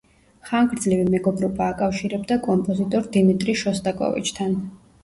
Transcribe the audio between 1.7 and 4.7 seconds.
აკავშირებდა კომპოზიტორ დიმიტრი შოსტაკოვიჩთან.